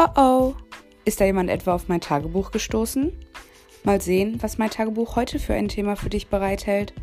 [0.00, 0.54] Oh oh,
[1.04, 3.12] ist da jemand etwa auf mein Tagebuch gestoßen?
[3.82, 6.94] Mal sehen, was mein Tagebuch heute für ein Thema für dich bereithält.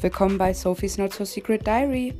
[0.00, 2.14] Willkommen bei Sophie's Not So Secret Diary.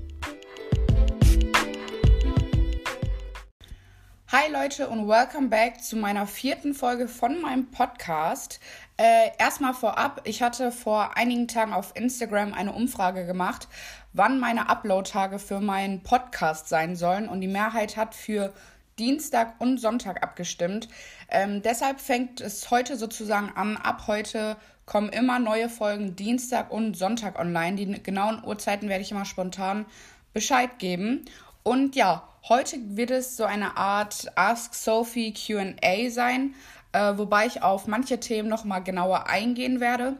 [4.30, 8.60] Hi Leute und welcome back zu meiner vierten Folge von meinem Podcast.
[8.98, 13.66] Äh, erstmal vorab, ich hatte vor einigen Tagen auf Instagram eine Umfrage gemacht,
[14.12, 18.52] wann meine Upload-Tage für meinen Podcast sein sollen und die Mehrheit hat für
[18.98, 20.88] Dienstag und Sonntag abgestimmt.
[21.30, 23.76] Ähm, deshalb fängt es heute sozusagen an.
[23.76, 27.76] Ab heute kommen immer neue Folgen Dienstag und Sonntag online.
[27.76, 29.86] Die genauen Uhrzeiten werde ich immer spontan
[30.32, 31.24] Bescheid geben.
[31.62, 36.54] Und ja, heute wird es so eine Art Ask Sophie QA sein,
[36.92, 40.16] äh, wobei ich auf manche Themen nochmal genauer eingehen werde,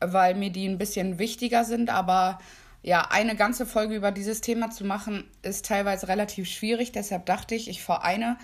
[0.00, 1.90] weil mir die ein bisschen wichtiger sind.
[1.90, 2.40] Aber
[2.82, 6.92] ja, eine ganze Folge über dieses Thema zu machen, ist teilweise relativ schwierig.
[6.92, 8.38] Deshalb dachte ich, ich vereine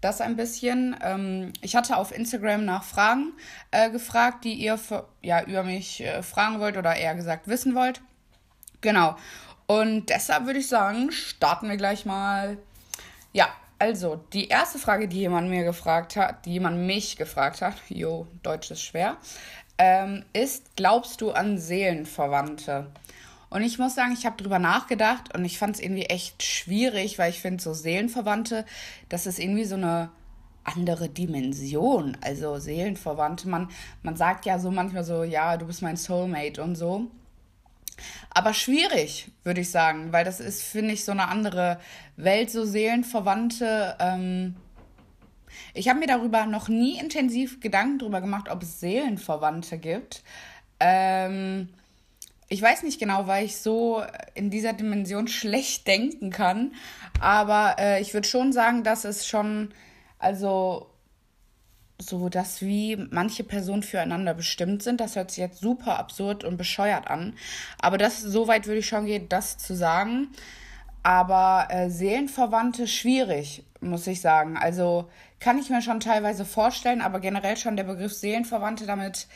[0.00, 0.96] das ein bisschen.
[1.02, 3.32] Ähm, ich hatte auf Instagram nach Fragen
[3.70, 7.74] äh, gefragt, die ihr für, ja, über mich äh, fragen wollt oder eher gesagt wissen
[7.74, 8.00] wollt.
[8.80, 9.16] Genau.
[9.66, 12.58] Und deshalb würde ich sagen, starten wir gleich mal.
[13.32, 17.74] Ja, also die erste Frage, die jemand mir gefragt hat, die jemand mich gefragt hat,
[17.88, 19.16] jo, Deutsch ist schwer,
[19.78, 22.86] ähm, ist, glaubst du an Seelenverwandte?
[23.48, 27.18] Und ich muss sagen, ich habe drüber nachgedacht und ich fand es irgendwie echt schwierig,
[27.18, 28.64] weil ich finde, so Seelenverwandte,
[29.08, 30.10] das ist irgendwie so eine
[30.64, 32.16] andere Dimension.
[32.20, 33.68] Also Seelenverwandte, man,
[34.02, 37.06] man sagt ja so manchmal so, ja, du bist mein Soulmate und so.
[38.30, 41.80] Aber schwierig, würde ich sagen, weil das ist, finde ich, so eine andere
[42.16, 43.96] Welt, so Seelenverwandte.
[44.00, 44.56] Ähm
[45.72, 50.22] ich habe mir darüber noch nie intensiv Gedanken darüber gemacht, ob es Seelenverwandte gibt.
[50.80, 51.68] Ähm
[52.48, 54.02] ich weiß nicht genau, weil ich so
[54.34, 56.72] in dieser Dimension schlecht denken kann.
[57.20, 59.72] Aber äh, ich würde schon sagen, dass es schon,
[60.18, 60.90] also
[61.98, 65.00] so, dass wie manche Personen füreinander bestimmt sind.
[65.00, 67.34] Das hört sich jetzt super absurd und bescheuert an.
[67.80, 70.28] Aber das, so weit würde ich schon gehen, das zu sagen.
[71.02, 74.56] Aber äh, Seelenverwandte schwierig, muss ich sagen.
[74.56, 75.08] Also
[75.40, 79.26] kann ich mir schon teilweise vorstellen, aber generell schon der Begriff Seelenverwandte damit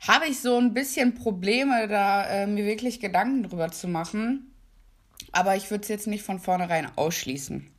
[0.00, 4.52] habe ich so ein bisschen Probleme, da äh, mir wirklich Gedanken drüber zu machen.
[5.32, 7.70] Aber ich würde es jetzt nicht von vornherein ausschließen.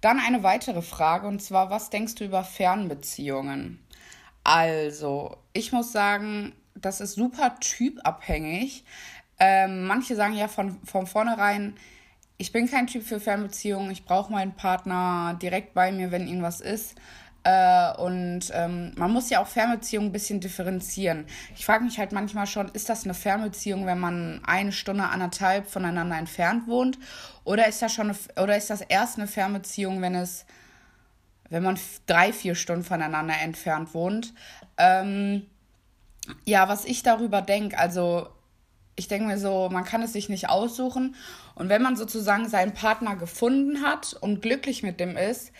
[0.00, 3.78] Dann eine weitere Frage und zwar, was denkst du über Fernbeziehungen?
[4.42, 8.84] Also, ich muss sagen, das ist super typabhängig.
[9.38, 11.74] Ähm, manche sagen ja von, von vornherein,
[12.36, 16.60] ich bin kein Typ für Fernbeziehungen, ich brauche meinen Partner direkt bei mir, wenn irgendwas
[16.60, 16.96] ist.
[17.44, 21.26] Äh, und ähm, man muss ja auch Fernbeziehungen ein bisschen differenzieren.
[21.54, 25.68] Ich frage mich halt manchmal schon, ist das eine Fernbeziehung, wenn man eine Stunde, anderthalb
[25.68, 26.98] voneinander entfernt wohnt?
[27.44, 30.46] Oder ist das schon eine, oder ist das erst eine Fernbeziehung, wenn es,
[31.50, 34.32] wenn man drei, vier Stunden voneinander entfernt wohnt?
[34.78, 35.46] Ähm,
[36.46, 38.28] ja, was ich darüber denke, also
[38.96, 41.14] ich denke mir so, man kann es sich nicht aussuchen.
[41.54, 45.52] Und wenn man sozusagen seinen Partner gefunden hat und glücklich mit dem ist,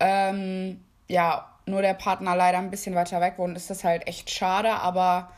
[0.00, 4.30] ähm, ja, nur der Partner leider ein bisschen weiter weg wohnt, ist das halt echt
[4.30, 5.30] schade, aber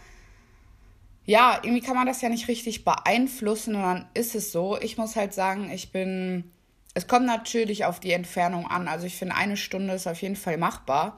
[1.25, 4.78] ja, irgendwie kann man das ja nicht richtig beeinflussen und dann ist es so.
[4.80, 6.50] Ich muss halt sagen, ich bin.
[6.92, 8.88] Es kommt natürlich auf die Entfernung an.
[8.88, 11.16] Also ich finde, eine Stunde ist auf jeden Fall machbar.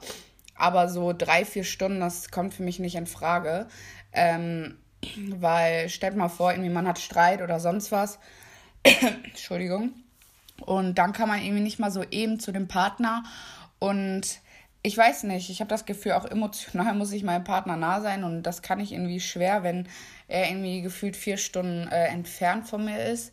[0.55, 3.67] Aber so drei, vier Stunden, das kommt für mich nicht in Frage.
[4.11, 4.77] Ähm,
[5.15, 8.19] weil stellt mal vor, irgendwie man hat Streit oder sonst was.
[9.23, 9.93] Entschuldigung.
[10.61, 13.23] Und dann kann man irgendwie nicht mal so eben zu dem Partner
[13.79, 14.42] und
[14.85, 18.23] ich weiß nicht, ich habe das Gefühl, auch emotional muss ich meinem Partner nah sein
[18.23, 19.87] und das kann ich irgendwie schwer, wenn
[20.27, 23.31] er irgendwie gefühlt vier Stunden äh, entfernt von mir ist.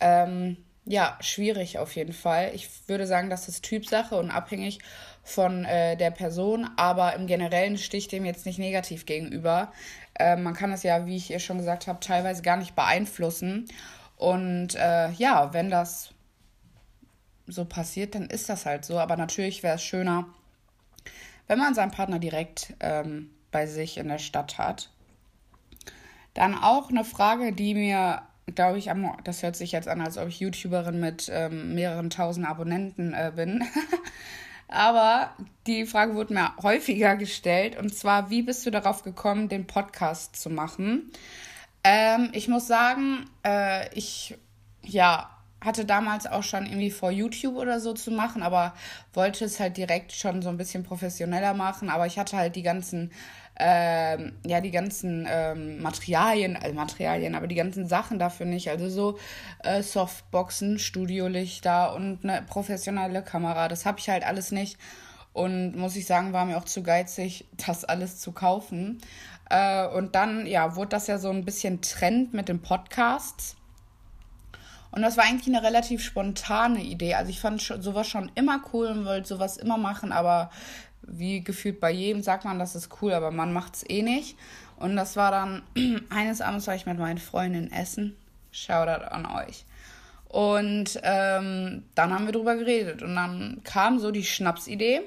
[0.00, 2.50] Ähm, ja, schwierig auf jeden Fall.
[2.54, 4.80] Ich würde sagen, das ist Typsache und abhängig
[5.22, 9.72] von äh, der Person, aber im Generellen sticht dem jetzt nicht negativ gegenüber.
[10.18, 13.66] Äh, man kann das ja, wie ich ihr schon gesagt habe, teilweise gar nicht beeinflussen.
[14.16, 16.12] Und äh, ja, wenn das
[17.46, 18.98] so passiert, dann ist das halt so.
[18.98, 20.26] Aber natürlich wäre es schöner,
[21.46, 24.90] wenn man seinen Partner direkt ähm, bei sich in der Stadt hat.
[26.34, 28.22] Dann auch eine Frage, die mir,
[28.54, 28.90] glaube ich,
[29.24, 33.32] das hört sich jetzt an, als ob ich YouTuberin mit ähm, mehreren tausend Abonnenten äh,
[33.34, 33.64] bin.
[34.68, 35.36] Aber
[35.66, 37.78] die Frage wurde mir häufiger gestellt.
[37.78, 41.12] Und zwar, wie bist du darauf gekommen, den Podcast zu machen?
[41.84, 44.38] Ähm, ich muss sagen, äh, ich,
[44.82, 45.31] ja,
[45.64, 48.74] hatte damals auch schon irgendwie vor, YouTube oder so zu machen, aber
[49.14, 51.88] wollte es halt direkt schon so ein bisschen professioneller machen.
[51.88, 53.10] Aber ich hatte halt die ganzen
[53.56, 58.70] ähm, ja, die ganzen ähm, Materialien, also Materialien, aber die ganzen Sachen dafür nicht.
[58.70, 59.18] Also so
[59.62, 64.78] äh, Softboxen, Studiolichter und eine professionelle Kamera, das habe ich halt alles nicht.
[65.32, 69.00] Und muss ich sagen, war mir auch zu geizig, das alles zu kaufen.
[69.48, 73.56] Äh, und dann, ja, wurde das ja so ein bisschen Trend mit den Podcasts.
[74.92, 77.14] Und das war eigentlich eine relativ spontane Idee.
[77.14, 80.50] Also ich fand sowas schon immer cool und wollte sowas immer machen, aber
[81.02, 84.36] wie gefühlt bei jedem sagt man, das ist cool, aber man macht es eh nicht.
[84.76, 85.62] Und das war dann,
[86.10, 88.16] eines Abends war ich mit meinen Freundinnen essen.
[88.50, 89.64] Shoutout an euch.
[90.28, 93.02] Und ähm, dann haben wir drüber geredet.
[93.02, 95.00] Und dann kam so die Schnapsidee.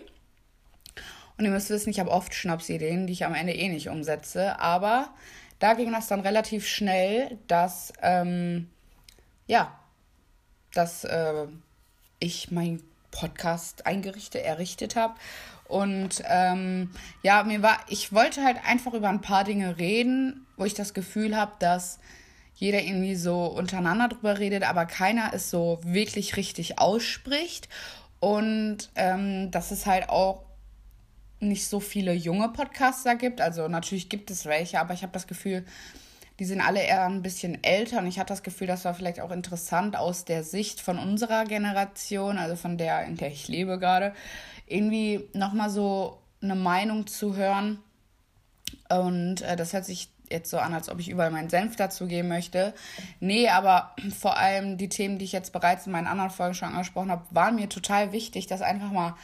[1.38, 4.60] Und ihr müsst wissen, ich habe oft Schnapsideen, die ich am Ende eh nicht umsetze.
[4.60, 5.10] Aber
[5.60, 8.70] da ging das dann relativ schnell, dass, ähm,
[9.48, 9.78] ja,
[10.74, 11.48] dass äh,
[12.20, 15.16] ich meinen Podcast eingerichtet, errichtet habe.
[15.68, 16.92] Und ähm,
[17.24, 20.94] ja, mir war, ich wollte halt einfach über ein paar Dinge reden, wo ich das
[20.94, 22.00] Gefühl habe, dass
[22.56, 27.68] jeder irgendwie so untereinander drüber redet, aber keiner es so wirklich richtig ausspricht.
[28.20, 30.44] Und ähm, dass es halt auch
[31.40, 33.42] nicht so viele junge Podcaster gibt.
[33.42, 35.66] Also natürlich gibt es welche, aber ich habe das Gefühl,
[36.40, 39.22] die sind alle eher ein bisschen älter und ich hatte das Gefühl, das war vielleicht
[39.22, 43.80] auch interessant aus der Sicht von unserer Generation, also von der, in der ich lebe
[43.80, 44.14] gerade,
[44.68, 47.80] irgendwie nochmal so eine Meinung zu hören.
[48.90, 52.08] Und äh, das hört sich jetzt so an, als ob ich überall meinen Senf dazu
[52.08, 52.74] geben möchte.
[53.20, 56.70] Nee, aber vor allem die Themen, die ich jetzt bereits in meinen anderen Folgen schon
[56.70, 59.16] angesprochen habe, waren mir total wichtig, das einfach mal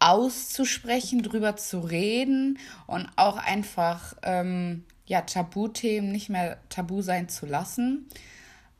[0.00, 7.46] auszusprechen, drüber zu reden und auch einfach ähm, ja, Tabuthemen nicht mehr tabu sein zu
[7.46, 8.08] lassen.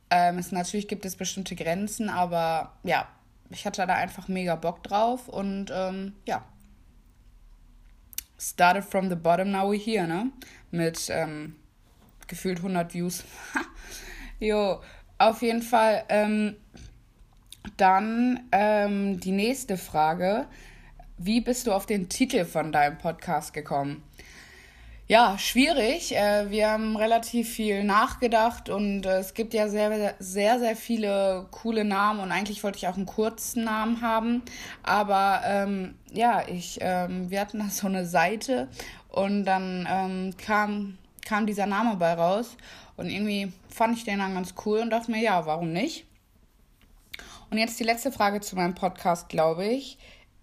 [0.09, 3.07] Ähm, es, natürlich gibt es bestimmte Grenzen, aber ja,
[3.49, 6.43] ich hatte da einfach mega Bock drauf und ähm, ja.
[8.39, 10.31] Started from the bottom, now we're here, ne?
[10.71, 11.55] Mit ähm,
[12.27, 13.23] gefühlt 100 Views.
[14.39, 14.81] jo,
[15.17, 16.03] auf jeden Fall.
[16.09, 16.57] Ähm,
[17.77, 20.47] dann ähm, die nächste Frage.
[21.17, 24.03] Wie bist du auf den Titel von deinem Podcast gekommen?
[25.07, 26.15] Ja, schwierig.
[26.15, 31.45] Äh, wir haben relativ viel nachgedacht und äh, es gibt ja sehr, sehr, sehr viele
[31.51, 34.43] coole Namen und eigentlich wollte ich auch einen kurzen Namen haben.
[34.81, 38.69] Aber ähm, ja, ich, ähm, wir hatten da so eine Seite
[39.09, 42.55] und dann ähm, kam, kam dieser Name bei raus
[42.95, 46.05] und irgendwie fand ich den dann ganz cool und dachte mir, ja, warum nicht?
[47.51, 49.97] Und jetzt die letzte Frage zu meinem Podcast, glaube ich,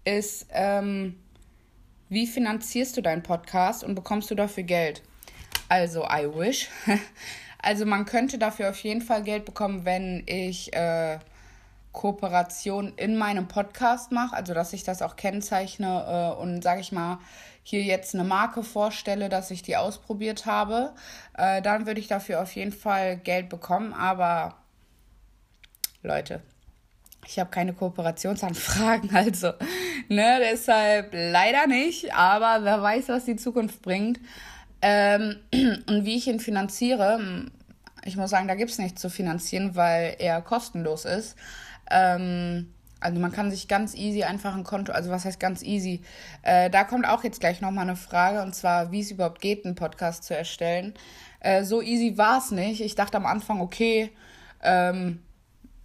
[0.05, 1.20] ist, ähm,
[2.11, 5.01] wie finanzierst du deinen Podcast und bekommst du dafür Geld?
[5.69, 6.69] Also, I wish.
[7.63, 11.19] Also, man könnte dafür auf jeden Fall Geld bekommen, wenn ich äh,
[11.91, 16.91] Kooperation in meinem Podcast mache, also dass ich das auch kennzeichne äh, und sage ich
[16.91, 17.19] mal,
[17.63, 20.93] hier jetzt eine Marke vorstelle, dass ich die ausprobiert habe,
[21.37, 23.93] äh, dann würde ich dafür auf jeden Fall Geld bekommen.
[23.93, 24.55] Aber
[26.01, 26.41] Leute,
[27.31, 29.53] ich habe keine Kooperationsanfragen, also
[30.09, 34.19] Ne, deshalb leider nicht, aber wer weiß, was die Zukunft bringt.
[34.81, 35.37] Ähm,
[35.87, 37.51] und wie ich ihn finanziere, hm,
[38.03, 41.37] ich muss sagen, da gibt es nichts zu finanzieren, weil er kostenlos ist.
[41.89, 46.01] Ähm, also man kann sich ganz easy einfach ein Konto, also was heißt ganz easy?
[46.41, 49.65] Äh, da kommt auch jetzt gleich nochmal eine Frage und zwar, wie es überhaupt geht,
[49.65, 50.93] einen Podcast zu erstellen.
[51.39, 52.81] Äh, so easy war es nicht.
[52.81, 54.11] Ich dachte am Anfang, okay,
[54.61, 55.21] ähm,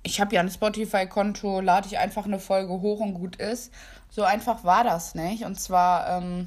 [0.07, 3.73] ich habe ja ein Spotify-Konto, lade ich einfach eine Folge hoch und gut ist.
[4.09, 5.45] So einfach war das nicht.
[5.45, 6.47] Und zwar ähm,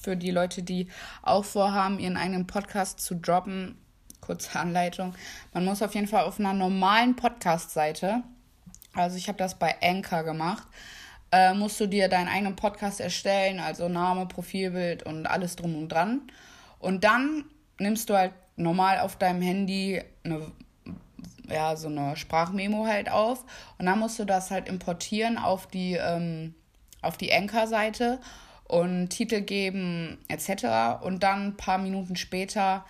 [0.00, 0.86] für die Leute, die
[1.20, 3.76] auch vorhaben, ihren eigenen Podcast zu droppen,
[4.20, 5.14] kurze Anleitung.
[5.52, 8.22] Man muss auf jeden Fall auf einer normalen Podcast-Seite,
[8.94, 10.68] also ich habe das bei Anchor gemacht,
[11.32, 15.88] äh, musst du dir deinen eigenen Podcast erstellen, also Name, Profilbild und alles drum und
[15.88, 16.20] dran.
[16.78, 17.46] Und dann
[17.78, 20.52] nimmst du halt normal auf deinem Handy eine
[21.48, 23.44] ja, so eine Sprachmemo halt auf
[23.78, 26.54] und dann musst du das halt importieren auf die ähm,
[27.02, 28.20] auf die Anchor-Seite
[28.64, 31.02] und Titel geben etc.
[31.02, 32.84] Und dann ein paar Minuten später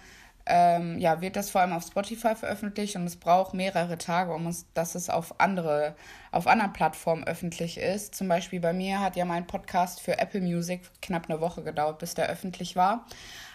[0.45, 4.47] ähm, ja, wird das vor allem auf Spotify veröffentlicht und es braucht mehrere Tage, um
[4.49, 5.95] es, dass es auf andere,
[6.33, 8.15] auf anderen Plattformen öffentlich ist.
[8.15, 11.99] Zum Beispiel bei mir hat ja mein Podcast für Apple Music knapp eine Woche gedauert,
[11.99, 13.07] bis der öffentlich war.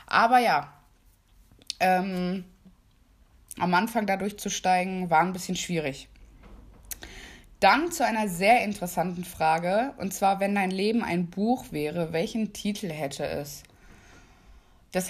[0.05, 0.71] Aber ja,
[1.79, 2.45] ähm,
[3.59, 6.07] am Anfang da durchzusteigen war ein bisschen schwierig.
[7.59, 12.53] Dann zu einer sehr interessanten Frage, und zwar, wenn dein Leben ein Buch wäre, welchen
[12.53, 13.63] Titel hätte es?
[14.91, 15.09] Das,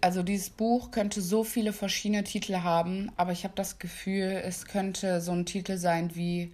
[0.00, 4.66] also dieses Buch könnte so viele verschiedene Titel haben, aber ich habe das Gefühl, es
[4.66, 6.52] könnte so ein Titel sein wie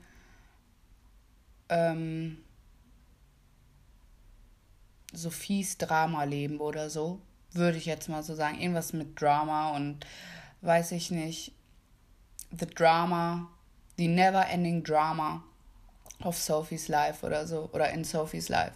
[1.69, 2.39] ähm,
[5.13, 7.21] Sophies Drama-Leben oder so.
[7.53, 8.59] Würde ich jetzt mal so sagen.
[8.61, 10.07] Irgendwas mit Drama und
[10.63, 11.53] weiß ich nicht.
[12.51, 13.49] The Drama,
[13.97, 15.43] the never ending Drama
[16.23, 17.69] of Sophie's Life oder so.
[17.73, 18.75] Oder in Sophie's Life.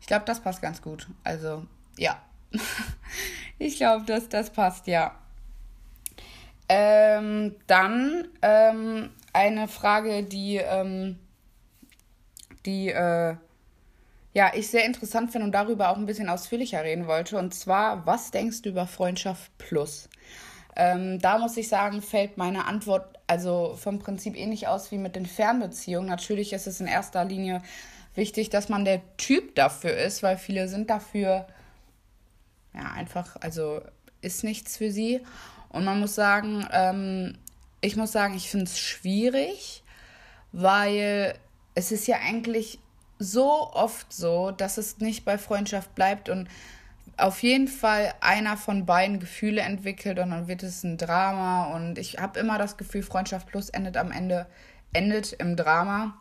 [0.00, 1.08] Ich glaube, das passt ganz gut.
[1.24, 1.64] Also,
[1.96, 2.20] ja.
[3.58, 5.14] ich glaube, dass das passt, ja.
[6.68, 11.18] Ähm, dann ähm, eine Frage, die, ähm,
[12.64, 13.36] die äh,
[14.32, 17.36] ja, ich sehr interessant finde und darüber auch ein bisschen ausführlicher reden wollte.
[17.36, 20.08] Und zwar, was denkst du über Freundschaft Plus?
[20.76, 25.14] Ähm, da muss ich sagen, fällt meine Antwort also vom Prinzip ähnlich aus wie mit
[25.14, 26.08] den Fernbeziehungen.
[26.08, 27.62] Natürlich ist es in erster Linie
[28.14, 31.46] wichtig, dass man der Typ dafür ist, weil viele sind dafür
[32.74, 33.80] ja einfach, also
[34.20, 35.20] ist nichts für sie.
[35.68, 37.38] Und man muss sagen, ähm,
[37.80, 39.82] ich muss sagen, ich finde es schwierig,
[40.52, 41.34] weil
[41.74, 42.80] es ist ja eigentlich
[43.18, 46.48] so oft so, dass es nicht bei Freundschaft bleibt und
[47.20, 51.98] auf jeden Fall einer von beiden Gefühle entwickelt und dann wird es ein Drama und
[51.98, 54.46] ich habe immer das Gefühl, Freundschaft plus endet am Ende,
[54.92, 56.14] endet im Drama.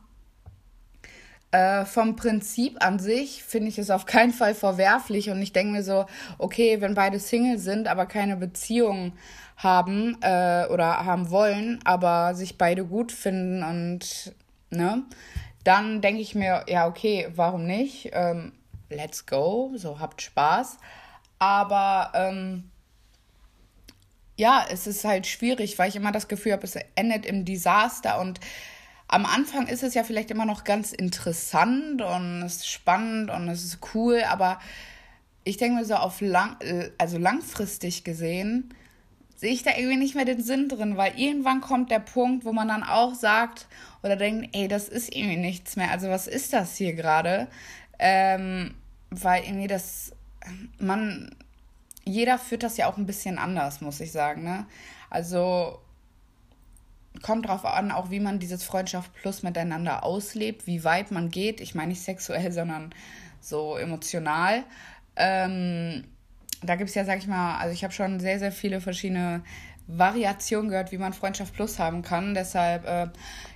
[1.51, 5.73] Äh, vom Prinzip an sich finde ich es auf keinen Fall verwerflich und ich denke
[5.73, 6.05] mir so,
[6.37, 9.13] okay, wenn beide Single sind, aber keine Beziehung
[9.57, 14.35] haben äh, oder haben wollen, aber sich beide gut finden und
[14.69, 15.03] ne,
[15.63, 18.11] dann denke ich mir, ja, okay, warum nicht?
[18.13, 18.51] Ähm,
[18.89, 20.77] let's go, so habt Spaß.
[21.39, 22.69] Aber ähm,
[24.37, 28.19] ja, es ist halt schwierig, weil ich immer das Gefühl habe, es endet im Desaster
[28.19, 28.39] und
[29.07, 33.47] am Anfang ist es ja vielleicht immer noch ganz interessant und es ist spannend und
[33.49, 34.59] es ist cool, aber
[35.43, 36.57] ich denke mir so auf lang,
[36.99, 38.73] also langfristig gesehen,
[39.35, 42.53] sehe ich da irgendwie nicht mehr den Sinn drin, weil irgendwann kommt der Punkt, wo
[42.53, 43.67] man dann auch sagt
[44.03, 45.91] oder denkt, ey, das ist irgendwie nichts mehr.
[45.91, 47.47] Also was ist das hier gerade?
[47.99, 48.73] Ähm,
[49.11, 50.13] weil irgendwie das,
[50.79, 51.35] man,
[52.05, 54.65] jeder führt das ja auch ein bisschen anders, muss ich sagen, ne?
[55.09, 55.79] Also
[57.21, 61.59] kommt drauf an, auch wie man dieses Freundschaft plus miteinander auslebt, wie weit man geht.
[61.59, 62.93] Ich meine nicht sexuell, sondern
[63.41, 64.63] so emotional.
[65.15, 66.05] Ähm,
[66.61, 69.43] da gibt es ja, sag ich mal, also ich habe schon sehr, sehr viele verschiedene
[69.87, 72.33] Variationen gehört, wie man Freundschaft Plus haben kann.
[72.33, 73.07] Deshalb, äh,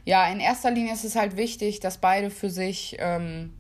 [0.05, 3.53] ja, in erster Linie ist es halt wichtig, dass beide für sich ähm,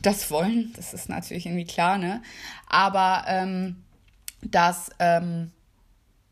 [0.00, 0.72] das wollen.
[0.76, 2.22] Das ist natürlich irgendwie klar, ne?
[2.66, 3.82] Aber ähm,
[4.42, 5.52] dass, ähm,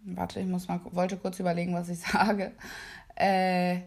[0.05, 2.52] warte, ich muss mal, wollte kurz überlegen, was ich sage.
[3.17, 3.81] Äh,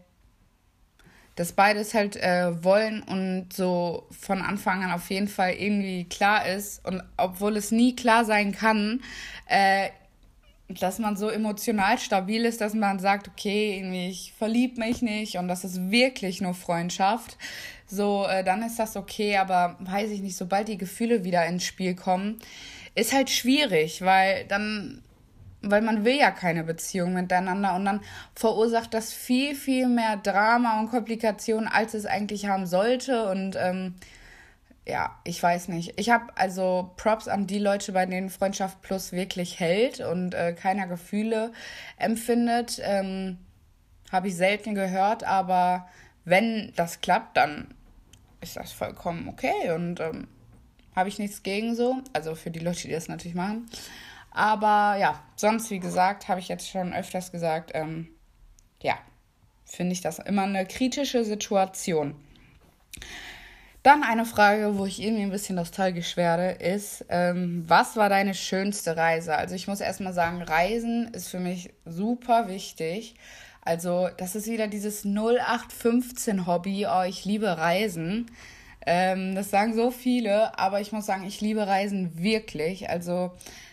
[1.36, 6.46] dass beides halt äh, wollen und so von Anfang an auf jeden Fall irgendwie klar
[6.46, 9.02] ist und obwohl es nie klar sein kann,
[9.48, 9.90] äh,
[10.70, 15.48] dass man so emotional stabil ist, dass man sagt, okay, ich verlieb mich nicht und
[15.48, 17.38] das ist wirklich nur Freundschaft,
[17.86, 21.66] so äh, dann ist das okay, aber weiß ich nicht, sobald die Gefühle wieder ins
[21.66, 22.40] Spiel kommen,
[22.96, 25.04] ist halt schwierig, weil dann
[25.64, 28.02] weil man will ja keine Beziehung miteinander und dann
[28.36, 33.30] verursacht das viel, viel mehr Drama und Komplikationen, als es eigentlich haben sollte.
[33.30, 33.96] Und ähm,
[34.86, 35.94] ja, ich weiß nicht.
[35.98, 40.54] Ich habe also Props an die Leute, bei denen Freundschaft Plus wirklich hält und äh,
[40.54, 41.54] keiner Gefühle
[41.98, 42.82] empfindet.
[42.84, 43.38] Ähm,
[44.12, 45.88] habe ich selten gehört, aber
[46.26, 47.74] wenn das klappt, dann
[48.42, 50.28] ist das vollkommen okay und ähm,
[50.96, 51.98] habe ich nichts gegen so.
[52.12, 53.70] Also für die Leute, die das natürlich machen.
[54.32, 58.10] Aber ja, sonst, wie gesagt, habe ich jetzt schon öfters gesagt, ähm,
[58.82, 58.98] ja,
[59.66, 62.16] finde ich das immer eine kritische Situation.
[63.84, 68.34] Dann eine Frage, wo ich irgendwie ein bisschen nostalgisch werde, ist, ähm, was war deine
[68.34, 69.36] schönste Reise?
[69.36, 73.16] Also ich muss erstmal sagen, Reisen ist für mich super wichtig.
[73.62, 78.32] Also das ist wieder dieses 0815-Hobby, oh, ich liebe Reisen.
[78.86, 82.90] Ähm, das sagen so viele, aber ich muss sagen, ich liebe Reisen wirklich.
[82.90, 83.32] Also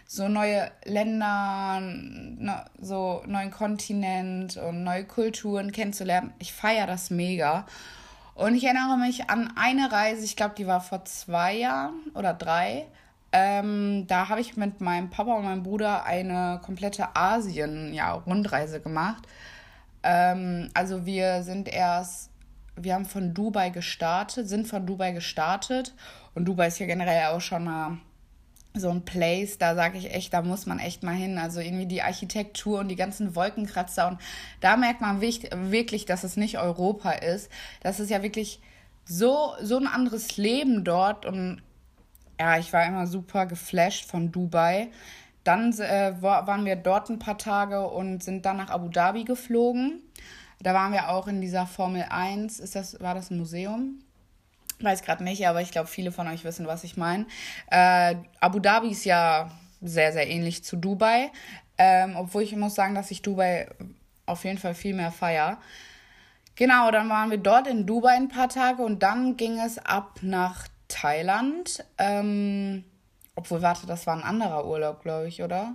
[0.09, 6.33] so neue Länder, ne, so neuen Kontinent und neue Kulturen kennenzulernen.
[6.41, 7.65] Ich feiere das mega.
[8.41, 12.33] Und ich erinnere mich an eine Reise, ich glaube, die war vor zwei Jahren oder
[12.33, 12.87] drei.
[13.33, 19.29] Ähm, da habe ich mit meinem Papa und meinem Bruder eine komplette Asien-Rundreise ja, gemacht.
[20.03, 22.31] Ähm, also wir sind erst,
[22.77, 25.95] wir haben von Dubai gestartet, sind von Dubai gestartet.
[26.35, 27.99] Und Dubai ist ja generell auch schon eine
[28.75, 31.39] so ein Place, da sage ich echt, da muss man echt mal hin.
[31.39, 34.19] Also irgendwie die Architektur und die ganzen Wolkenkratzer und
[34.61, 37.51] da merkt man wirklich, dass es nicht Europa ist.
[37.83, 38.61] Das ist ja wirklich
[39.05, 41.63] so, so ein anderes Leben dort und
[42.39, 44.89] ja, ich war immer super geflasht von Dubai.
[45.45, 50.01] Dann äh, waren wir dort ein paar Tage und sind dann nach Abu Dhabi geflogen.
[50.63, 54.01] Da waren wir auch in dieser Formel 1, ist das, war das ein Museum?
[54.83, 57.27] Weiß gerade nicht, aber ich glaube, viele von euch wissen, was ich meine.
[57.71, 61.31] Äh, Abu Dhabi ist ja sehr, sehr ähnlich zu Dubai.
[61.79, 63.69] Ähm, obwohl ich muss sagen, dass ich Dubai
[64.27, 65.59] auf jeden Fall viel mehr feier.
[66.55, 70.19] Genau, dann waren wir dort in Dubai ein paar Tage und dann ging es ab
[70.23, 71.85] nach Thailand.
[71.97, 72.85] Ähm,
[73.35, 75.75] obwohl, warte, das war ein anderer Urlaub, glaube ich, oder?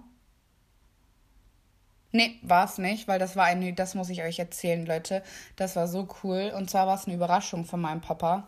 [2.11, 5.23] Nee, war es nicht, weil das war ein, das muss ich euch erzählen, Leute.
[5.55, 6.53] Das war so cool.
[6.55, 8.47] Und zwar war es eine Überraschung von meinem Papa.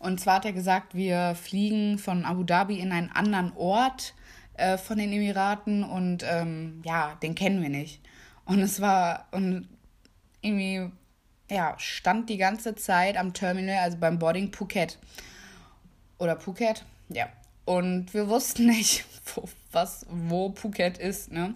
[0.00, 4.14] Und zwar hat er gesagt, wir fliegen von Abu Dhabi in einen anderen Ort
[4.54, 8.00] äh, von den Emiraten und ähm, ja, den kennen wir nicht.
[8.46, 9.68] Und es war, und
[10.40, 10.90] irgendwie,
[11.50, 14.98] ja, stand die ganze Zeit am Terminal, also beim Boarding Phuket.
[16.18, 17.28] Oder Phuket, ja.
[17.66, 19.04] Und wir wussten nicht,
[19.34, 21.52] wo, was, wo Phuket ist, ne?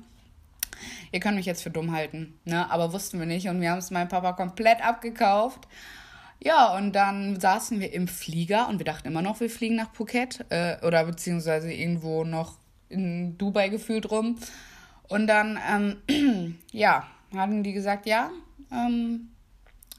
[1.12, 2.70] Ihr könnt mich jetzt für dumm halten, ne?
[2.70, 5.66] Aber wussten wir nicht und wir haben es meinem Papa komplett abgekauft.
[6.40, 9.94] Ja, und dann saßen wir im Flieger und wir dachten immer noch, wir fliegen nach
[9.94, 14.38] Phuket äh, oder beziehungsweise irgendwo noch in Dubai gefühlt rum.
[15.08, 15.58] Und dann,
[16.08, 18.30] ähm, ja, hatten die gesagt, ja,
[18.70, 19.30] ähm,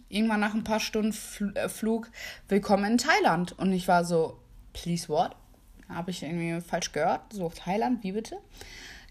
[0.10, 2.10] irgendwann nach ein paar Stunden Fl äh, Flug,
[2.48, 3.58] willkommen in Thailand.
[3.58, 4.40] Und ich war so,
[4.74, 5.36] please what?
[5.90, 7.34] Habe ich irgendwie falsch gehört?
[7.34, 8.38] So, Thailand, wie bitte?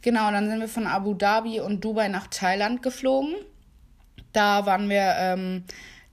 [0.02, 3.34] Genau, dann sind wir von Abu Dhabi und Dubai nach Thailand geflogen.
[4.32, 5.64] Da waren wir ähm,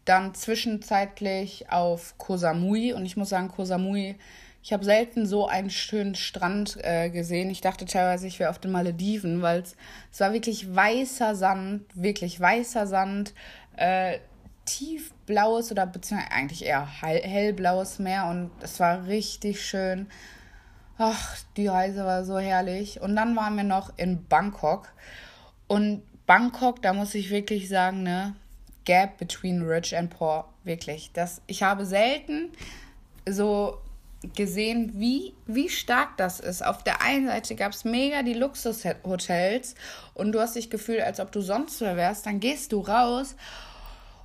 [0.06, 4.16] dann zwischenzeitlich auf Koh Samui und ich muss sagen, Koh Samui,
[4.64, 7.50] ich habe selten so einen schönen Strand äh, gesehen.
[7.50, 9.64] Ich dachte teilweise, ich wäre auf den Malediven, weil
[10.12, 13.34] es war wirklich weißer Sand, wirklich weißer Sand,
[13.76, 14.20] äh,
[14.66, 20.08] tiefblaues oder beziehungsweise eigentlich eher hellblaues Meer und es war richtig schön.
[20.98, 23.02] Ach, die Reise war so herrlich.
[23.02, 24.94] Und dann waren wir noch in Bangkok.
[25.68, 28.36] Und Bangkok, da muss ich wirklich sagen, ne,
[28.86, 31.12] Gap between rich and poor, wirklich.
[31.14, 32.50] Das, ich habe selten
[33.30, 33.78] so
[34.36, 36.64] gesehen, wie, wie stark das ist.
[36.64, 39.76] Auf der einen Seite gab es mega die Luxushotels
[40.14, 42.26] und du hast dich gefühlt, als ob du sonst wer wärst.
[42.26, 43.36] Dann gehst du raus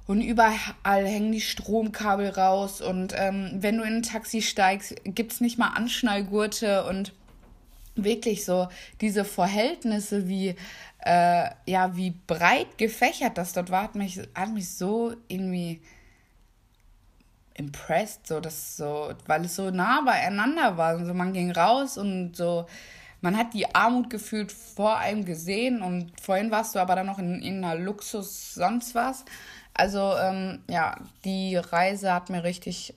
[0.07, 2.81] und überall hängen die Stromkabel raus.
[2.81, 7.13] Und ähm, wenn du in ein Taxi steigst, gibt es nicht mal Anschnallgurte und
[7.97, 8.69] wirklich so
[9.01, 10.55] diese Verhältnisse, wie,
[11.05, 15.81] äh, ja, wie breit gefächert das dort war, hat mich, hat mich so irgendwie
[17.55, 20.97] impressed, so dass so, weil es so nah beieinander war.
[20.97, 22.67] Und so man ging raus und so,
[23.21, 27.19] man hat die Armut gefühlt vor einem gesehen und vorhin warst du aber dann noch
[27.19, 29.25] in irgendeiner Luxus sonst was.
[29.75, 32.95] Also ähm, ja, die Reise hat mir richtig,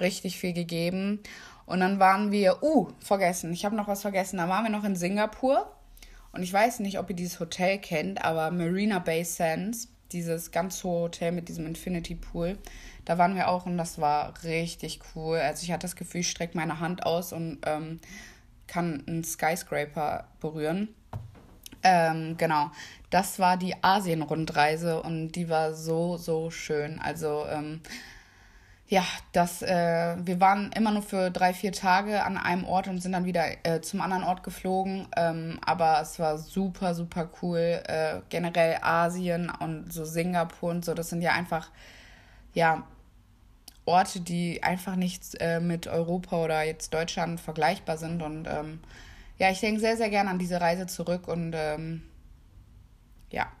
[0.00, 1.20] richtig viel gegeben.
[1.68, 4.38] Und dann waren wir, uh, vergessen, ich habe noch was vergessen.
[4.38, 5.70] Da waren wir noch in Singapur.
[6.32, 10.82] Und ich weiß nicht, ob ihr dieses Hotel kennt, aber Marina Bay Sands, dieses ganz
[10.82, 12.56] hohe Hotel mit diesem Infinity Pool,
[13.04, 15.36] da waren wir auch und das war richtig cool.
[15.36, 18.00] Also ich hatte das Gefühl, ich strecke meine Hand aus und ähm,
[18.66, 20.88] kann einen Skyscraper berühren.
[21.82, 22.70] Ähm, genau,
[23.10, 26.98] das war die Asien-Rundreise und die war so, so schön.
[26.98, 27.80] Also, ähm,
[28.90, 33.02] ja, das, äh, wir waren immer nur für drei, vier Tage an einem Ort und
[33.02, 35.06] sind dann wieder äh, zum anderen Ort geflogen.
[35.14, 37.82] Ähm, aber es war super, super cool.
[37.86, 41.70] Äh, generell Asien und so Singapur und so, das sind ja einfach,
[42.54, 42.84] ja,
[43.84, 48.22] Orte, die einfach nicht äh, mit Europa oder jetzt Deutschland vergleichbar sind.
[48.22, 48.80] Und ähm,
[49.38, 52.02] ja, ich denke sehr, sehr gerne an diese Reise zurück und ähm,
[53.30, 53.52] ja,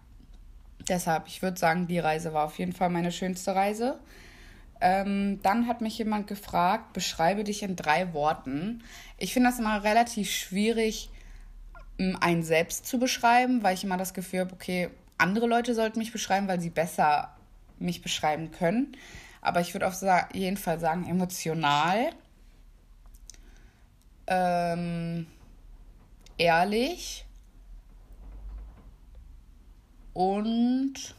[0.88, 3.98] deshalb, ich würde sagen, die Reise war auf jeden Fall meine schönste Reise.
[4.80, 8.82] Ähm, dann hat mich jemand gefragt, beschreibe dich in drei Worten.
[9.16, 11.10] Ich finde das immer relativ schwierig,
[12.20, 16.12] einen selbst zu beschreiben, weil ich immer das Gefühl habe, okay, andere Leute sollten mich
[16.12, 17.36] beschreiben, weil sie besser
[17.78, 18.96] mich beschreiben können.
[19.40, 19.94] Aber ich würde auf
[20.32, 22.10] jeden Fall sagen, emotional.
[24.26, 25.26] Ähm,
[26.36, 27.24] ehrlich
[30.12, 31.14] und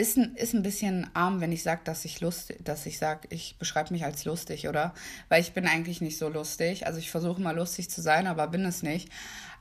[0.00, 3.28] ist ein, ist ein bisschen arm, wenn ich sage, dass ich lustig, dass ich sage,
[3.30, 4.94] ich beschreibe mich als lustig, oder?
[5.28, 6.86] Weil ich bin eigentlich nicht so lustig.
[6.86, 9.08] Also ich versuche immer lustig zu sein, aber bin es nicht.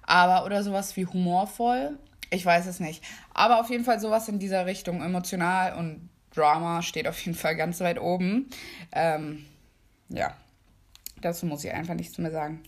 [0.03, 1.97] Aber oder sowas wie humorvoll,
[2.31, 3.03] ich weiß es nicht.
[3.33, 7.55] Aber auf jeden Fall sowas in dieser Richtung, emotional und Drama steht auf jeden Fall
[7.55, 8.49] ganz weit oben.
[8.91, 9.45] Ähm,
[10.09, 10.35] ja,
[11.21, 12.63] Dazu muss ich einfach nichts mehr sagen.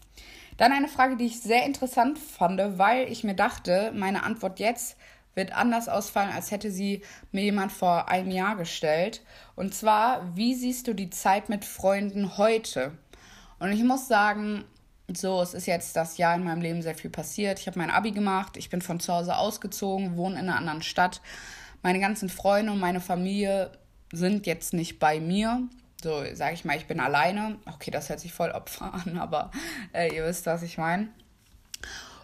[0.57, 4.97] Dann eine Frage, die ich sehr interessant fand, weil ich mir dachte, meine Antwort jetzt
[5.35, 9.21] wird anders ausfallen, als hätte sie mir jemand vor einem Jahr gestellt.
[9.55, 12.91] Und zwar, wie siehst du die Zeit mit Freunden heute?
[13.59, 14.65] Und ich muss sagen,
[15.13, 17.59] so, es ist jetzt das Jahr in meinem Leben sehr viel passiert.
[17.59, 20.81] Ich habe mein Abi gemacht, ich bin von zu Hause ausgezogen, wohne in einer anderen
[20.81, 21.21] Stadt.
[21.83, 23.71] Meine ganzen Freunde und meine Familie
[24.11, 25.63] sind jetzt nicht bei mir.
[26.01, 27.57] So, sage ich mal, ich bin alleine.
[27.65, 29.51] Okay, das hört sich voll Opfer an, aber
[29.93, 31.09] äh, ihr wisst, was ich meine.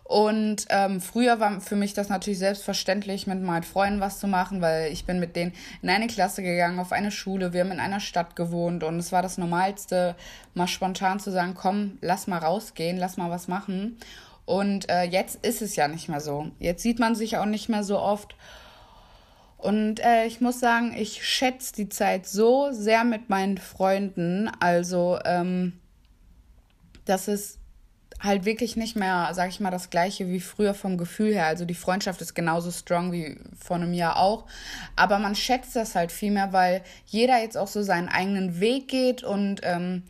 [0.07, 4.61] Und ähm, früher war für mich das natürlich selbstverständlich, mit meinen Freunden was zu machen,
[4.61, 7.81] weil ich bin mit denen in eine Klasse gegangen, auf eine Schule, wir haben in
[7.81, 10.15] einer Stadt gewohnt und es war das Normalste,
[10.53, 13.97] mal spontan zu sagen, komm, lass mal rausgehen, lass mal was machen.
[14.45, 16.51] Und äh, jetzt ist es ja nicht mehr so.
[16.57, 18.37] Jetzt sieht man sich auch nicht mehr so oft.
[19.57, 24.49] Und äh, ich muss sagen, ich schätze die Zeit so sehr mit meinen Freunden.
[24.61, 25.73] Also, ähm,
[27.03, 27.56] das ist
[28.19, 31.45] halt wirklich nicht mehr, sag ich mal, das gleiche wie früher vom Gefühl her.
[31.45, 34.45] Also die Freundschaft ist genauso strong wie vor einem Jahr auch.
[34.95, 38.87] Aber man schätzt das halt viel mehr, weil jeder jetzt auch so seinen eigenen Weg
[38.87, 40.03] geht und ähm,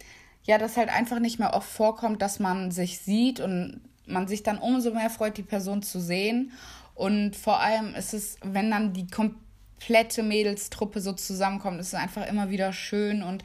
[0.43, 4.43] ja, das halt einfach nicht mehr oft vorkommt, dass man sich sieht und man sich
[4.43, 6.54] dann umso mehr freut, die Person zu sehen.
[6.96, 12.26] Und vor allem ist es, wenn dann die komplette Mädelstruppe so zusammenkommt, ist es einfach
[12.26, 13.43] immer wieder schön und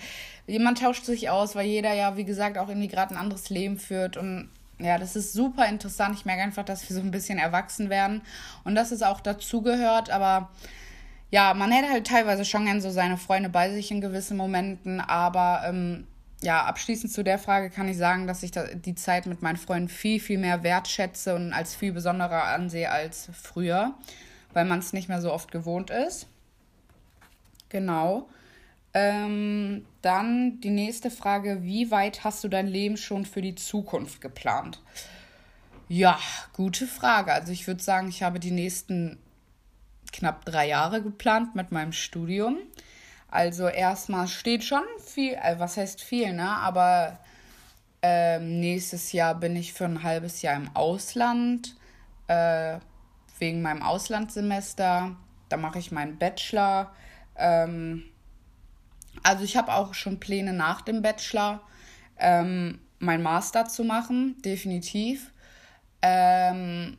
[0.53, 3.79] jemand tauscht sich aus, weil jeder ja, wie gesagt, auch irgendwie gerade ein anderes Leben
[3.79, 6.17] führt und ja, das ist super interessant.
[6.17, 8.21] Ich merke einfach, dass wir so ein bisschen erwachsen werden
[8.65, 10.51] und dass es auch dazugehört, aber
[11.31, 15.01] ja, man hätte halt teilweise schon gern so seine Freunde bei sich in gewissen Momenten,
[15.01, 16.07] aber ähm,
[16.43, 19.88] ja, abschließend zu der Frage kann ich sagen, dass ich die Zeit mit meinen Freunden
[19.88, 23.95] viel, viel mehr wertschätze und als viel besonderer ansehe als früher,
[24.53, 26.27] weil man es nicht mehr so oft gewohnt ist.
[27.71, 28.29] Genau.
[28.94, 34.20] Ähm, dann die nächste Frage: Wie weit hast du dein Leben schon für die Zukunft
[34.20, 34.81] geplant?
[35.88, 36.18] Ja,
[36.52, 37.33] gute Frage.
[37.33, 39.18] Also, ich würde sagen, ich habe die nächsten
[40.12, 42.59] knapp drei Jahre geplant mit meinem Studium.
[43.28, 46.50] Also, erstmal steht schon viel, äh, was heißt viel, ne?
[46.50, 47.18] Aber
[48.02, 51.76] ähm, nächstes Jahr bin ich für ein halbes Jahr im Ausland,
[52.26, 52.78] äh,
[53.38, 55.16] wegen meinem Auslandssemester.
[55.48, 56.92] Da mache ich meinen Bachelor.
[57.37, 58.12] Ähm,
[59.23, 61.61] also ich habe auch schon Pläne nach dem Bachelor,
[62.19, 65.33] ähm, mein Master zu machen, definitiv.
[66.03, 66.97] Ähm,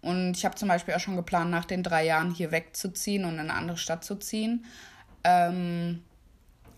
[0.00, 3.34] und ich habe zum Beispiel auch schon geplant, nach den drei Jahren hier wegzuziehen und
[3.34, 4.64] in eine andere Stadt zu ziehen.
[5.24, 6.02] Ähm,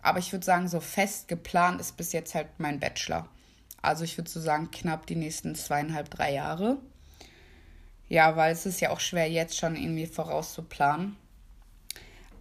[0.02, 3.28] aber ich würde sagen, so fest geplant ist bis jetzt halt mein Bachelor.
[3.82, 6.78] Also ich würde so sagen, knapp die nächsten zweieinhalb, drei Jahre.
[8.08, 11.16] Ja, weil es ist ja auch schwer, jetzt schon irgendwie vorauszuplanen.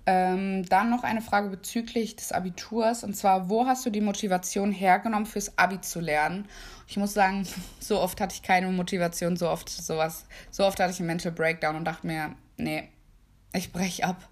[0.08, 4.72] Ähm, dann noch eine Frage bezüglich des Abiturs und zwar, wo hast du die Motivation
[4.72, 6.48] hergenommen, fürs Abi zu lernen?
[6.88, 7.48] Ich muss sagen,
[7.80, 11.32] so oft hatte ich keine Motivation, so oft sowas, so oft hatte ich einen Mental
[11.32, 12.88] Breakdown und dachte mir, nee,
[13.54, 14.28] ich breche ab.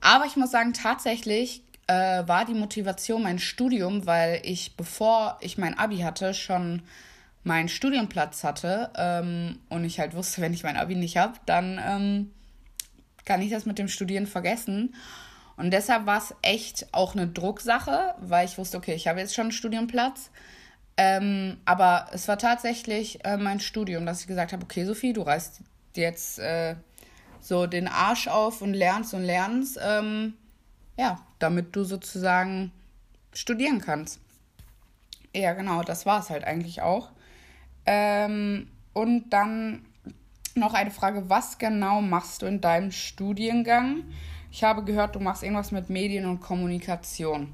[0.00, 5.58] Aber ich muss sagen, tatsächlich äh, war die Motivation mein Studium, weil ich, bevor ich
[5.58, 6.82] mein Abi hatte, schon
[7.44, 11.80] meinen Studienplatz hatte ähm, und ich halt wusste, wenn ich mein Abi nicht habe, dann
[11.84, 12.30] ähm,
[13.26, 14.94] kann ich das mit dem Studieren vergessen.
[15.58, 19.34] Und deshalb war es echt auch eine Drucksache, weil ich wusste, okay, ich habe jetzt
[19.34, 20.30] schon einen Studienplatz.
[20.96, 25.22] Ähm, aber es war tatsächlich äh, mein Studium, dass ich gesagt habe, okay, Sophie, du
[25.22, 25.60] reißt
[25.94, 26.76] jetzt äh,
[27.40, 30.34] so den Arsch auf und lernst und lernst, ähm,
[30.96, 32.72] ja, damit du sozusagen
[33.34, 34.20] studieren kannst.
[35.34, 37.10] Ja, genau, das war es halt eigentlich auch.
[37.84, 39.84] Ähm, und dann
[40.56, 44.04] noch eine Frage, was genau machst du in deinem Studiengang?
[44.50, 47.52] Ich habe gehört, du machst irgendwas mit Medien und Kommunikation.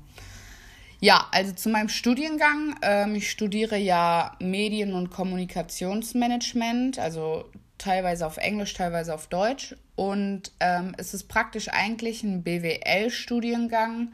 [1.00, 2.76] Ja, also zu meinem Studiengang.
[2.80, 9.74] Ähm, ich studiere ja Medien- und Kommunikationsmanagement, also teilweise auf Englisch, teilweise auf Deutsch.
[9.96, 14.12] Und ähm, es ist praktisch eigentlich ein BWL-Studiengang.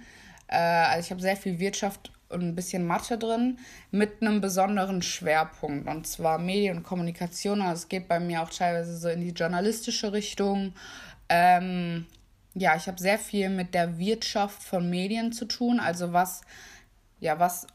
[0.49, 3.59] Äh, also ich habe sehr viel Wirtschaft und ein bisschen Mathe drin
[3.91, 7.63] mit einem besonderen Schwerpunkt und zwar Medien und Kommunikation.
[7.63, 10.75] Also es geht bei mir auch teilweise so in die journalistische Richtung.
[11.29, 12.07] Ähm,
[12.55, 16.43] ja, ich habe sehr viel mit der Wirtschaft von Medien zu tun, also was
[17.21, 17.67] ja was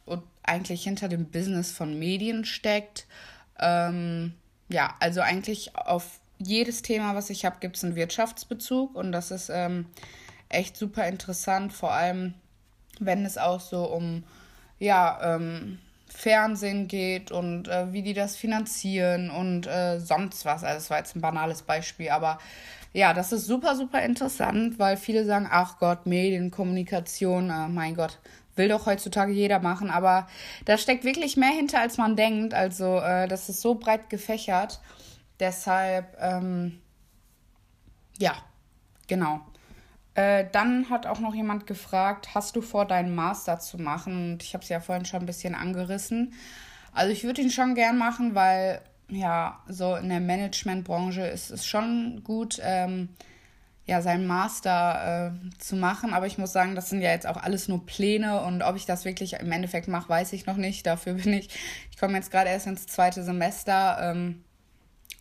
[0.44, 3.08] eigentlich hinter dem Business von Medien steckt.
[3.60, 4.34] Ähm,
[4.70, 9.32] ja, also eigentlich auf jedes Thema, was ich habe, gibt es einen Wirtschaftsbezug und das
[9.32, 9.86] ist ähm,
[10.50, 12.34] echt super interessant, vor allem
[13.00, 14.24] wenn es auch so um
[14.80, 20.64] ja, ähm, Fernsehen geht und äh, wie die das finanzieren und äh, sonst was.
[20.64, 22.40] Also das war jetzt ein banales Beispiel, aber
[22.94, 28.20] ja, das ist super, super interessant, weil viele sagen, ach Gott, Medienkommunikation, äh, mein Gott,
[28.56, 30.28] will doch heutzutage jeder machen, aber
[30.66, 32.54] da steckt wirklich mehr hinter, als man denkt.
[32.54, 34.80] Also äh, das ist so breit gefächert.
[35.40, 36.80] Deshalb, ähm,
[38.20, 38.36] ja,
[39.08, 39.42] genau.
[40.15, 44.34] Äh, dann hat auch noch jemand gefragt, hast du vor, deinen Master zu machen?
[44.34, 46.34] Und ich habe es ja vorhin schon ein bisschen angerissen.
[46.91, 51.65] Also ich würde ihn schon gern machen, weil ja, so in der Managementbranche ist es
[51.65, 53.10] schon gut, ähm,
[53.86, 56.13] ja, seinen Master äh, zu machen.
[56.13, 58.86] Aber ich muss sagen, das sind ja jetzt auch alles nur Pläne und ob ich
[58.86, 60.86] das wirklich im Endeffekt mache, weiß ich noch nicht.
[60.86, 61.49] Dafür bin ich,
[61.91, 64.43] ich komme jetzt gerade erst ins zweite Semester, ähm,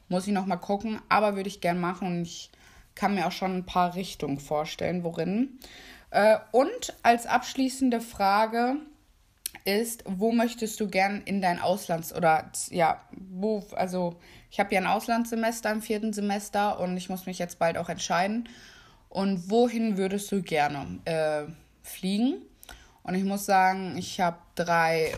[0.09, 2.52] muss ich noch mal gucken, aber würde ich gern machen und ich
[2.95, 5.59] kann mir auch schon ein paar Richtungen vorstellen, worin.
[6.11, 8.77] Äh, und als abschließende Frage
[9.65, 14.17] ist, wo möchtest du gern in dein Auslands- oder ja, wo, also
[14.51, 17.89] ich habe ja ein Auslandssemester im vierten Semester und ich muss mich jetzt bald auch
[17.89, 18.49] entscheiden.
[19.09, 21.45] Und wohin würdest du gerne äh,
[21.83, 22.43] fliegen?
[23.03, 25.15] Und ich muss sagen, ich habe drei,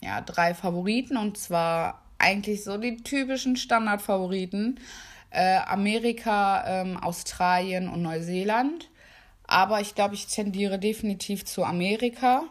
[0.00, 4.78] ja, drei Favoriten und zwar eigentlich so die typischen Standardfavoriten.
[5.30, 8.90] Äh, Amerika, ähm, Australien und Neuseeland.
[9.44, 12.44] Aber ich glaube, ich tendiere definitiv zu Amerika.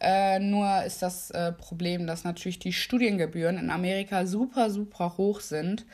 [0.00, 5.40] Äh, nur ist das äh, Problem, dass natürlich die Studiengebühren in Amerika super, super hoch
[5.40, 5.86] sind.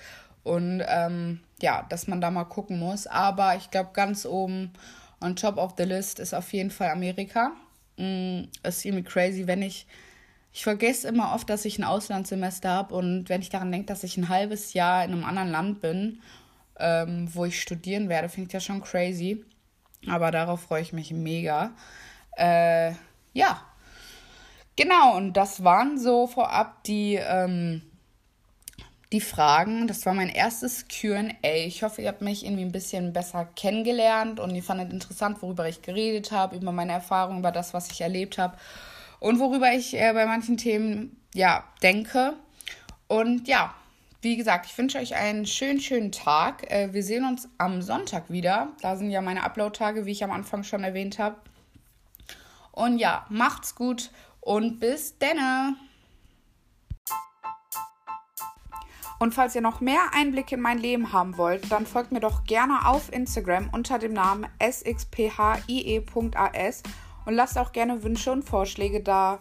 [0.42, 3.06] Und ähm, ja, dass man da mal gucken muss.
[3.06, 4.72] Aber ich glaube, ganz oben
[5.20, 7.52] on top of the list ist auf jeden Fall Amerika.
[7.96, 9.86] Mm, es ist irgendwie crazy, wenn ich.
[10.52, 14.04] Ich vergesse immer oft, dass ich ein Auslandssemester habe und wenn ich daran denke, dass
[14.04, 16.20] ich ein halbes Jahr in einem anderen Land bin,
[16.78, 19.44] ähm, wo ich studieren werde, finde ich das schon crazy.
[20.08, 21.72] Aber darauf freue ich mich mega.
[22.36, 22.92] Äh,
[23.32, 23.62] ja,
[24.76, 27.82] Genau, und das waren so vorab die, ähm,
[29.12, 29.86] die Fragen.
[29.86, 31.26] Das war mein erstes QA.
[31.42, 35.68] Ich hoffe, ihr habt mich irgendwie ein bisschen besser kennengelernt und ihr fandet interessant, worüber
[35.68, 38.56] ich geredet habe, über meine Erfahrungen, über das, was ich erlebt habe
[39.22, 42.34] und worüber ich äh, bei manchen Themen ja denke.
[43.06, 43.72] Und ja,
[44.20, 46.68] wie gesagt, ich wünsche euch einen schönen, schönen Tag.
[46.68, 48.72] Äh, wir sehen uns am Sonntag wieder.
[48.80, 51.36] Da sind ja meine Upload-Tage, wie ich am Anfang schon erwähnt habe.
[52.72, 55.76] Und ja, macht's gut und bis denne!
[59.20, 62.42] Und falls ihr noch mehr Einblick in mein Leben haben wollt, dann folgt mir doch
[62.42, 65.22] gerne auf Instagram unter dem Namen sxphie.as
[67.24, 69.40] und lasst auch gerne Wünsche und Vorschläge da.